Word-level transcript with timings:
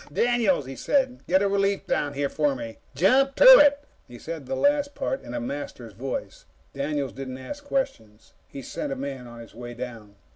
"Daniels," 0.11 0.65
he 0.65 0.75
said, 0.75 1.19
"get 1.27 1.43
a 1.43 1.47
relief 1.47 1.85
down 1.85 2.13
here 2.13 2.27
for 2.27 2.55
me. 2.55 2.79
Jump 2.95 3.35
to 3.35 3.43
it!" 3.59 3.83
He 4.07 4.17
said 4.17 4.47
the 4.47 4.55
last 4.55 4.95
part 4.95 5.21
in 5.21 5.35
a 5.35 5.39
Master's 5.39 5.93
voice. 5.93 6.45
Daniels 6.73 7.13
didn't 7.13 7.37
ask 7.37 7.63
questions. 7.63 8.33
He 8.47 8.63
sent 8.63 8.91
a 8.91 8.95
man 8.95 9.27
on 9.27 9.41
his 9.41 9.53
way 9.53 9.75
down. 9.75 10.15